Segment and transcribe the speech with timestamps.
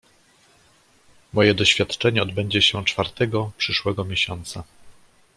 [1.33, 4.63] "Moje doświadczenie odbędzie się czwartego przyszłego miesiąca."